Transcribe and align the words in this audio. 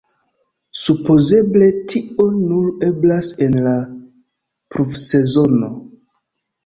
Supozeble 0.83 1.67
tio 1.91 2.25
nur 2.37 2.71
eblas 2.89 3.31
en 3.49 3.59
la 3.67 3.75
pluvsezono. 4.77 5.71